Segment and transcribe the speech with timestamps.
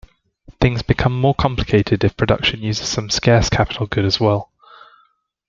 [0.59, 4.51] Things become more complicated if production uses some scarce capital good as well.